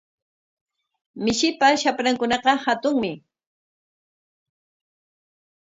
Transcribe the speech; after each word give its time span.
Mishipa 1.23 1.67
shaprankunaqa 1.83 2.51
hatunmi. 2.65 3.11